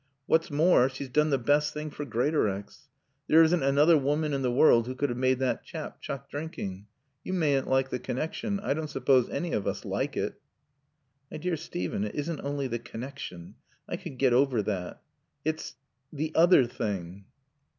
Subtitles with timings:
[0.25, 2.89] What's more, she's done the best thing for Greatorex.
[3.27, 6.87] There isn't another woman in the world who could have made that chap chuck drinking.
[7.23, 8.59] You mayn't like the connection.
[8.61, 10.41] I don't suppose any of us like it."
[11.29, 13.53] "My dear Steven, it isn't only the connection.
[13.87, 15.03] I could get over that.
[15.45, 15.75] It's
[16.11, 17.25] the other thing."